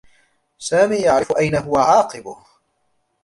[0.57, 2.37] سامي يعرف أين هو عاقبه.